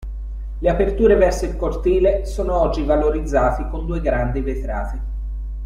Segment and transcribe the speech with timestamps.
[0.57, 5.01] Le aperture verso il cortile sono oggi valorizzati con due grandi vetrate.